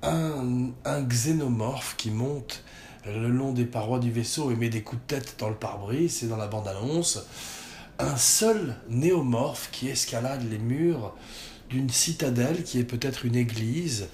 [0.02, 2.62] un, un xénomorphe qui monte
[3.06, 6.16] le long des parois du vaisseau et met des coups de tête dans le pare-brise,
[6.16, 7.26] c'est dans la bande-annonce.
[7.98, 11.14] Un seul néomorphe qui escalade les murs
[11.68, 14.08] d'une citadelle qui est peut-être une église.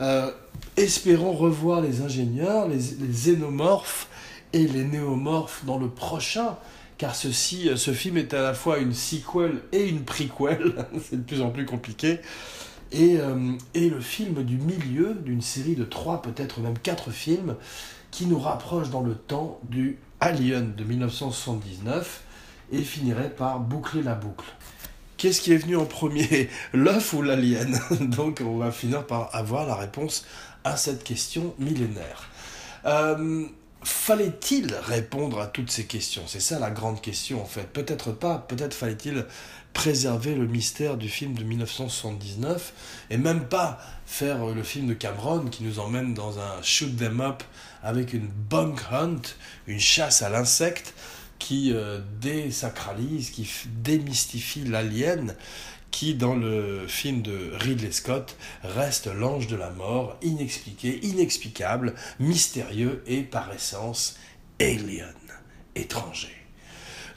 [0.00, 0.30] Euh,
[0.76, 4.08] espérons revoir les ingénieurs, les, xénomorphes
[4.52, 6.56] et les néomorphes dans le prochain,
[6.98, 11.40] car ce film est à la fois une sequel et une prequel, c'est de plus
[11.40, 12.20] en plus compliqué.
[12.92, 17.56] et, euh, et le film du milieu d'une série de trois, peut-être même quatre films
[18.16, 22.22] qui nous rapproche dans le temps du Alien de 1979
[22.72, 24.46] et finirait par boucler la boucle.
[25.18, 29.66] Qu'est-ce qui est venu en premier, l'œuf ou l'alien Donc on va finir par avoir
[29.66, 30.24] la réponse
[30.64, 32.30] à cette question millénaire.
[32.86, 33.44] Euh,
[33.82, 36.22] fallait-il répondre à toutes ces questions?
[36.26, 37.70] C'est ça la grande question en fait.
[37.70, 39.26] Peut-être pas, peut-être fallait-il
[39.76, 42.72] préserver le mystère du film de 1979
[43.10, 47.20] et même pas faire le film de Cameron qui nous emmène dans un shoot them
[47.20, 47.42] up
[47.82, 49.20] avec une bunk hunt,
[49.66, 50.94] une chasse à l'insecte
[51.38, 55.34] qui euh, désacralise, qui démystifie l'alien,
[55.90, 63.04] qui dans le film de Ridley Scott reste l'ange de la mort, inexpliqué, inexplicable, mystérieux
[63.06, 64.16] et par essence
[64.58, 65.14] alien,
[65.74, 66.45] étranger.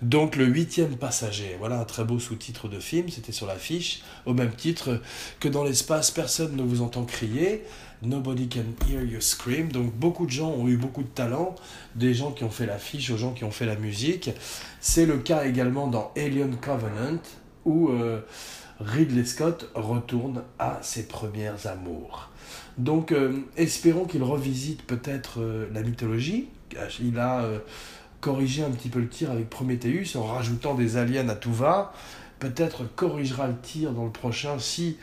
[0.02, 4.34] Donc le huitième passager, voilà un très beau sous-titre de film, c'était sur l'affiche, au
[4.34, 5.02] même titre
[5.40, 7.64] que dans l'espace, personne ne vous entend crier,
[8.02, 9.72] Nobody can hear you scream.
[9.72, 11.56] Donc beaucoup de gens ont eu beaucoup de talent,
[11.96, 14.32] des gens qui ont fait l'affiche aux gens qui ont fait la musique.
[14.80, 17.20] C'est le cas également dans Alien Covenant,
[17.66, 18.22] où euh,
[18.80, 22.30] Ridley Scott retourne à ses premières amours.
[22.78, 26.48] Donc euh, espérons qu'il revisite peut-être euh, la mythologie.
[27.02, 27.50] Il a
[28.22, 31.94] corrigé un petit peu le tir avec Prometheus en rajoutant des aliens à tout va.
[32.40, 34.98] Peut-être corrigera le tir dans le prochain si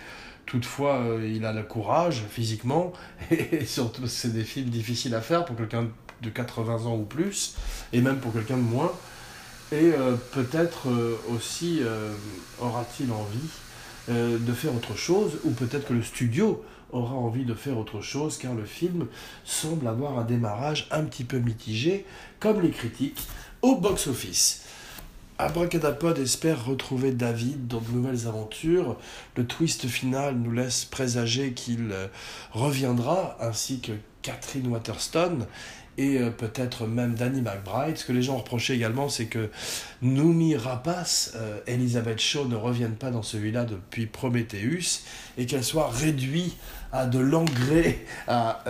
[0.46, 2.92] Toutefois, euh, il a le courage physiquement,
[3.30, 5.88] et surtout, c'est des films difficiles à faire pour quelqu'un
[6.22, 7.56] de 80 ans ou plus,
[7.92, 8.92] et même pour quelqu'un de moins.
[9.72, 11.80] Et euh, peut-être euh, aussi
[12.60, 13.50] aura-t-il envie
[14.08, 18.38] de faire autre chose, ou peut-être que le studio aura envie de faire autre chose,
[18.38, 19.06] car le film
[19.44, 22.04] semble avoir un démarrage un petit peu mitigé,
[22.40, 23.20] comme les critiques,
[23.62, 24.62] au box-office.
[25.38, 28.96] Abracadapod espère retrouver David dans de nouvelles aventures.
[29.36, 32.06] Le twist final nous laisse présager qu'il euh,
[32.52, 35.46] reviendra, ainsi que Catherine Waterston
[35.98, 37.96] et euh, peut-être même Danny McBride.
[37.96, 39.50] Ce que les gens reprochaient également, c'est que
[40.02, 45.02] Noumi Rapace, euh, Elizabeth Shaw ne reviennent pas dans celui-là depuis Prometheus
[45.38, 46.56] et qu'elle soit réduite
[46.92, 48.62] à de l'engrais, à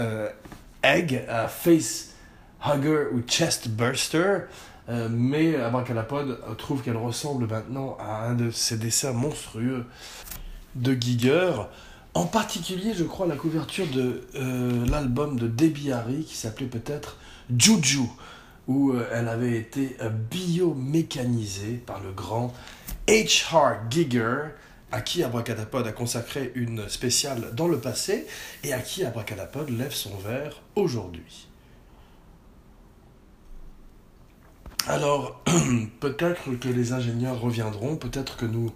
[0.82, 2.14] egg, à face
[2.64, 4.40] hugger ou chest burster.
[4.88, 9.84] Euh, mais Abracadapod trouve qu'elle ressemble maintenant à un de ces dessins monstrueux
[10.76, 11.52] de Giger.
[12.14, 17.16] En particulier, je crois, la couverture de euh, l'album de Debbie Harry qui s'appelait peut-être
[17.56, 18.02] Juju,
[18.68, 19.96] où euh, elle avait été
[20.30, 22.54] biomécanisée par le grand
[23.08, 23.90] H.R.
[23.90, 24.36] Giger,
[24.92, 28.26] à qui Abracadapod a consacré une spéciale dans le passé
[28.64, 31.48] et à qui Abracadapod lève son verre aujourd'hui.
[34.88, 35.42] Alors,
[36.00, 38.72] peut-être que les ingénieurs reviendront, peut-être que nous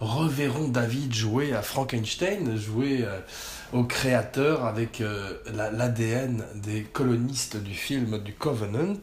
[0.00, 3.20] reverrons David jouer à Frankenstein, jouer euh,
[3.72, 9.00] au créateur avec euh, l'ADN des colonistes du film du Covenant.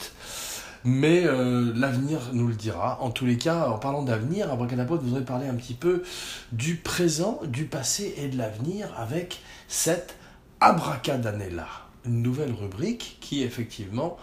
[0.84, 3.00] Mais euh, l'avenir nous le dira.
[3.02, 6.04] En tous les cas, en parlant d'avenir, Abracadapod voudrait parler un petit peu
[6.52, 10.16] du présent, du passé et de l'avenir avec cette
[10.60, 11.68] Abracadanella,
[12.06, 14.18] une nouvelle rubrique qui effectivement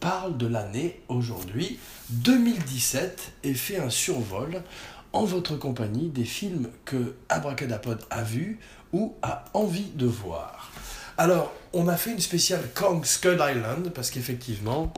[0.00, 1.78] parle de l'année aujourd'hui
[2.10, 4.62] 2017 et fait un survol
[5.12, 8.58] en votre compagnie des films que Abracadapod a vus
[8.92, 10.72] ou a envie de voir.
[11.18, 14.92] Alors, on a fait une spéciale Kong Skull Island parce qu'effectivement,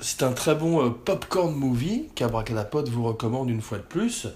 [0.00, 4.28] c'est un très bon euh, popcorn movie qu'Abracadapod vous recommande une fois de plus.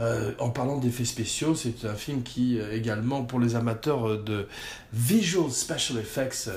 [0.00, 4.46] Euh, en parlant d'effets spéciaux, c'est un film qui, euh, également pour les amateurs de
[4.92, 6.50] visual special effects,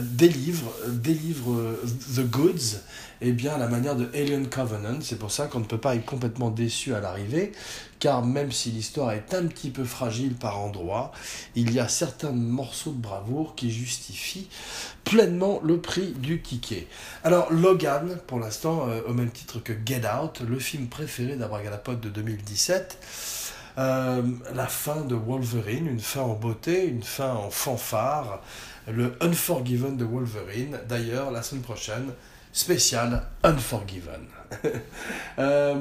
[0.00, 1.76] délivre, délivre
[2.14, 2.76] The Goods,
[3.22, 4.98] et eh bien à la manière de Alien Covenant.
[5.00, 7.52] C'est pour ça qu'on ne peut pas être complètement déçu à l'arrivée,
[7.98, 11.12] car même si l'histoire est un petit peu fragile par endroits,
[11.54, 14.48] il y a certains morceaux de bravoure qui justifient
[15.04, 16.86] pleinement le prix du ticket.
[17.24, 22.00] Alors Logan, pour l'instant, euh, au même titre que Get Out, le film préféré d'Abragalapod
[22.00, 22.98] de 2017,
[23.76, 28.42] la fin de Wolverine, une fin en beauté, une fin en fanfare,
[28.88, 30.78] le Unforgiven de Wolverine.
[30.88, 32.12] D'ailleurs, la semaine prochaine,
[32.52, 34.26] spécial Unforgiven.
[35.38, 35.80] Euh,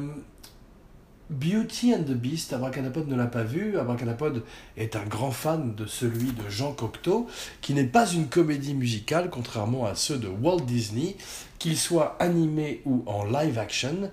[1.30, 3.78] Beauty and the Beast, Abracadapod ne l'a pas vu.
[3.78, 4.44] Abracadapod
[4.78, 7.28] est un grand fan de celui de Jean Cocteau,
[7.60, 11.18] qui n'est pas une comédie musicale, contrairement à ceux de Walt Disney,
[11.60, 14.10] qu'il soit animé ou en live action.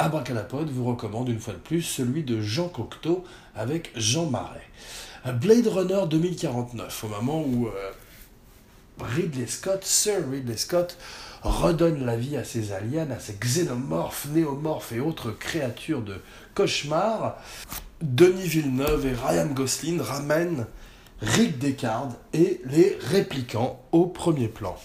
[0.00, 4.68] Abracadapod vous recommande une fois de plus celui de Jean Cocteau avec Jean Marais.
[5.40, 7.70] Blade Runner 2049, au moment où euh,
[9.00, 10.96] Ridley Scott, Sir Ridley Scott,
[11.42, 16.20] redonne la vie à ses aliens, à ses xénomorphes, néomorphes et autres créatures de
[16.56, 17.36] cauchemar.
[18.02, 20.66] Denis Villeneuve et Ryan Gosling ramènent
[21.20, 24.76] Rick Deckard et les répliquants au premier plan.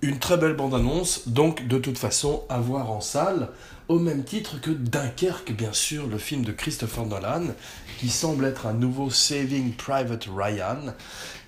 [0.00, 3.50] Une très belle bande-annonce, donc de toute façon à voir en salle,
[3.88, 7.46] au même titre que Dunkerque, bien sûr, le film de Christopher Nolan,
[7.98, 10.94] qui semble être un nouveau Saving Private Ryan,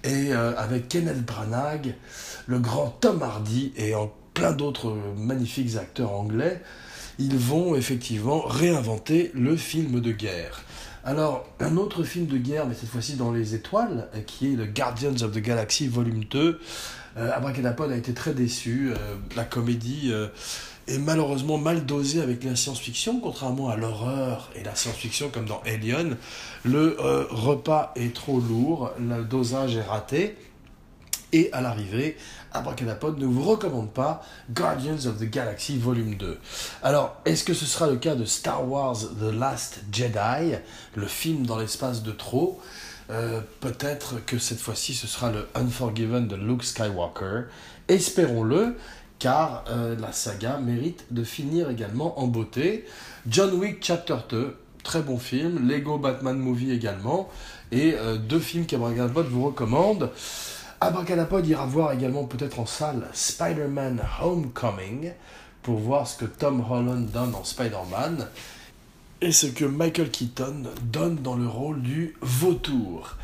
[0.03, 1.95] et euh, avec Kenneth Branagh,
[2.47, 3.93] le grand Tom Hardy et
[4.35, 6.63] plein d'autres magnifiques acteurs anglais,
[7.21, 10.63] ils vont effectivement réinventer le film de guerre.
[11.05, 14.67] Alors, un autre film de guerre, mais cette fois-ci dans les étoiles, qui est le
[14.67, 16.61] Guardians of the Galaxy Volume 2.
[17.17, 18.91] Euh, Abracadapod a été très déçu.
[18.91, 20.29] Euh, la comédie euh,
[20.89, 25.61] est malheureusement mal dosée avec la science-fiction, contrairement à l'horreur et la science-fiction comme dans
[25.67, 26.17] Alien.
[26.65, 30.37] Le euh, repas est trop lourd, le dosage est raté.
[31.33, 32.17] Et à l'arrivée,
[32.53, 36.39] Abracadapod ne vous recommande pas Guardians of the Galaxy Volume 2.
[36.83, 40.57] Alors, est-ce que ce sera le cas de Star Wars The Last Jedi,
[40.95, 42.61] le film dans l'espace de trop?
[43.11, 47.43] Euh, Peut-être que cette fois-ci ce sera le Unforgiven de Luke Skywalker.
[47.89, 48.77] Espérons-le,
[49.21, 52.87] car euh, la saga mérite de finir également en beauté.
[53.29, 55.69] John Wick Chapter 2, très bon film.
[55.69, 57.29] Lego Batman Movie également.
[57.71, 60.11] Et euh, deux films qu'Abracadapod vous recommande.
[60.83, 65.13] Abracadapod ira voir également peut-être en salle Spider-Man Homecoming
[65.63, 68.27] pour voir ce que Tom Holland donne en Spider-Man
[69.21, 73.17] et ce que Michael Keaton donne dans le rôle du vautour.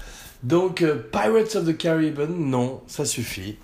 [0.43, 3.57] Donc euh, Pirates of the Caribbean, non, ça suffit.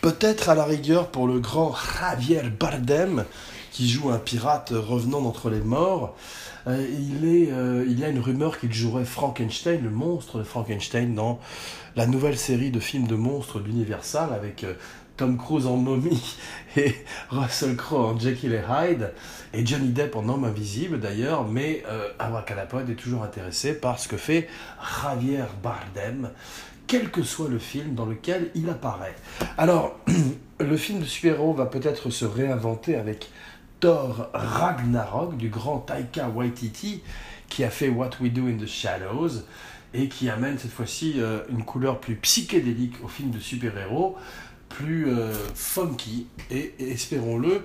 [0.00, 3.24] Peut-être à la rigueur pour le grand Javier Bardem
[3.70, 6.16] qui joue un pirate revenant d'entre les morts.
[6.66, 6.86] Euh,
[7.24, 11.38] euh, il y a une rumeur qu'il jouerait Frankenstein, le monstre de Frankenstein, dans
[11.96, 14.74] la nouvelle série de films de monstres d'Universal avec euh,
[15.16, 16.36] Tom Cruise en momie
[16.76, 16.94] et
[17.30, 19.12] Russell Crowe en Jekyll et Hyde
[19.52, 21.82] et Johnny Depp en homme invisible d'ailleurs, mais
[22.18, 24.46] Abracadapod est toujours intéressé par ce que fait
[25.02, 26.30] Javier Bardem,
[26.86, 29.16] quel que soit le film dans lequel il apparaît.
[29.56, 29.98] Alors,
[30.60, 33.30] le film de super-héros va peut-être se réinventer avec
[33.80, 37.02] Thor Ragnarok du grand Taika Waititi
[37.48, 39.42] qui a fait What We Do in the Shadows
[39.94, 44.16] et qui amène cette fois-ci euh, une couleur plus psychédélique au film de super-héros,
[44.68, 47.64] plus euh, funky et, et espérons-le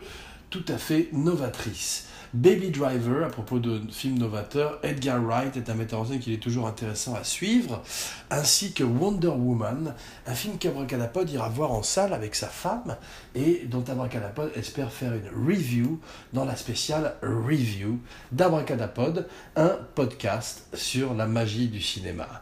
[0.49, 2.07] tout à fait novatrice.
[2.34, 6.34] Baby Driver, à propos de film novateur, Edgar Wright est un metteur en scène qu'il
[6.34, 7.84] est toujours intéressant à suivre,
[8.31, 9.93] ainsi que Wonder Woman,
[10.25, 12.97] un film qu'Abracadapod ira voir en salle avec sa femme
[13.36, 15.99] et dont Abracadapod espère faire une review
[16.34, 17.99] dans la spéciale Review
[18.31, 22.41] d'Abracadapod, un podcast sur la magie du cinéma.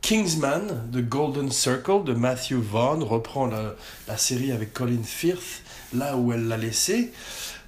[0.00, 3.74] Kingsman, The Golden Circle de Matthew Vaughn reprend la,
[4.06, 7.12] la série avec Colin Firth là où elle l'a laissé.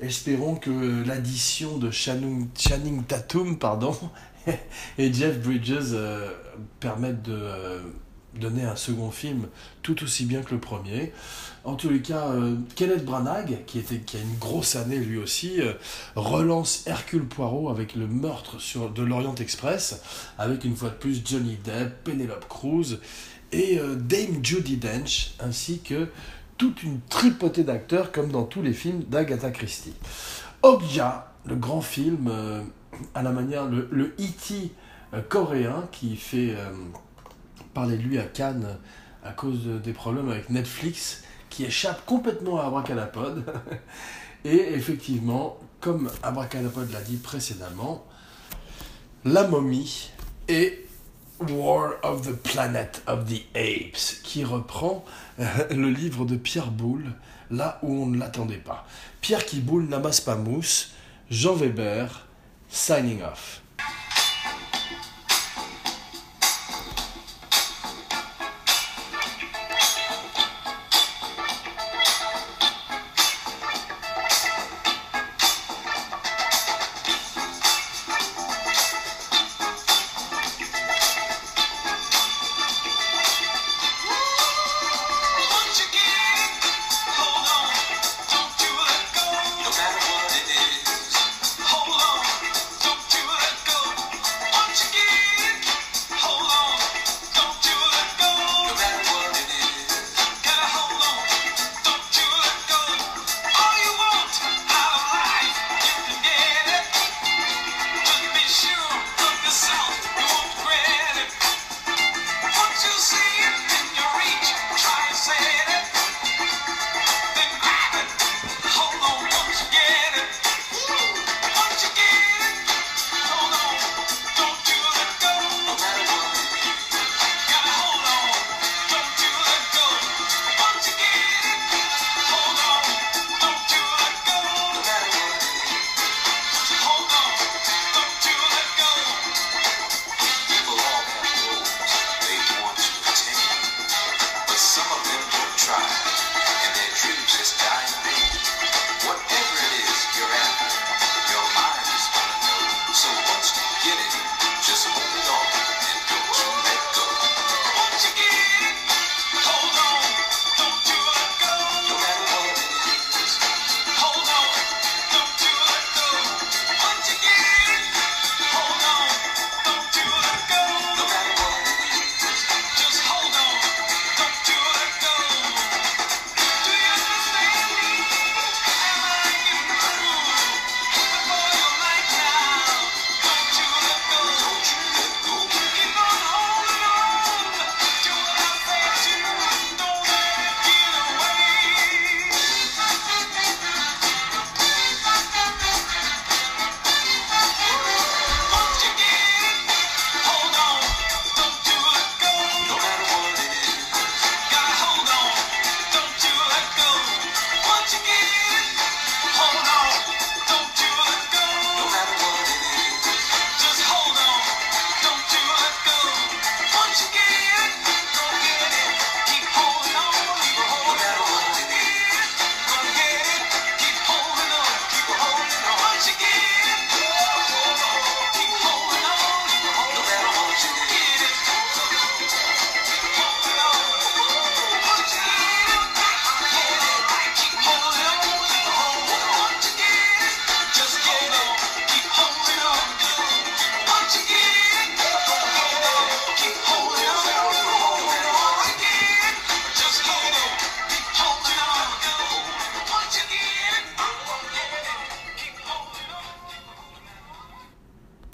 [0.00, 2.48] Espérons que l'addition de Channing,
[3.06, 3.56] Tatum
[4.98, 6.30] et Jeff Bridges euh,
[6.80, 7.78] permettent de euh,
[8.34, 9.46] donner un second film
[9.82, 11.12] tout aussi bien que le premier.
[11.62, 15.60] En tous les cas, euh, Kenneth Branagh, qui, a une grosse année lui aussi,
[16.16, 18.58] relance Hercule Poirot avec le meurtre
[18.92, 20.02] de l'Orient Express,
[20.38, 22.98] avec une fois de plus Johnny Depp, Penelope Cruz
[23.52, 26.08] et Dame Judi Dench, ainsi que
[26.58, 29.94] toute une tripotée d'acteurs comme dans tous les films d'Agatha Christie.
[30.62, 32.62] Okja, le grand film euh,
[33.14, 34.70] à la manière, le, le E.T.
[35.12, 36.70] euh, coréen qui fait euh,
[37.74, 38.78] parler de lui à Cannes
[39.24, 43.44] à cause de- des problèmes avec Netflix, qui échappe complètement à Abracadapod.
[44.44, 48.04] Et effectivement, comme Abracadapod l'a dit précédemment,
[49.24, 50.10] La momie
[50.48, 50.86] et
[51.40, 55.04] War of the Planet of the Apes, qui reprend
[55.40, 57.12] euh, le livre de Pierre Boulle,
[57.50, 58.86] là où on ne l'attendait pas.
[59.20, 60.92] Pierre qui boule n'amasse pas mousse,
[61.30, 62.26] Jean Weber,
[62.68, 63.63] signing off.